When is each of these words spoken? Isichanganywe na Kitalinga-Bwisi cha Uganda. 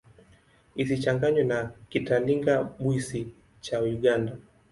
Isichanganywe 0.81 1.43
na 1.51 1.59
Kitalinga-Bwisi 1.89 3.21
cha 3.63 3.77
Uganda. 3.95 4.31